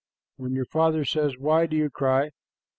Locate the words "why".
1.37-1.67